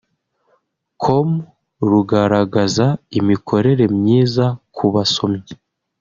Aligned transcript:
com 1.03 1.29
rugaragaza 1.89 2.85
imikorere 3.19 3.85
myiza 3.99 4.45
ku 4.75 4.85
basomyi 4.93 5.51